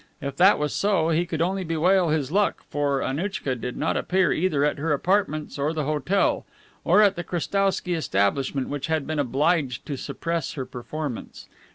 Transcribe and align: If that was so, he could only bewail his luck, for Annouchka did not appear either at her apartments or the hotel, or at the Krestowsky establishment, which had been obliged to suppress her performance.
If 0.19 0.35
that 0.37 0.57
was 0.57 0.73
so, 0.73 1.09
he 1.09 1.27
could 1.27 1.43
only 1.43 1.63
bewail 1.63 2.09
his 2.09 2.31
luck, 2.31 2.63
for 2.67 3.01
Annouchka 3.03 3.53
did 3.57 3.77
not 3.77 3.95
appear 3.95 4.33
either 4.33 4.65
at 4.65 4.79
her 4.79 4.91
apartments 4.93 5.59
or 5.59 5.73
the 5.73 5.83
hotel, 5.85 6.43
or 6.83 7.03
at 7.03 7.15
the 7.15 7.23
Krestowsky 7.23 7.93
establishment, 7.93 8.67
which 8.67 8.87
had 8.87 9.05
been 9.05 9.19
obliged 9.19 9.85
to 9.85 9.97
suppress 9.97 10.53
her 10.53 10.65
performance. 10.65 11.47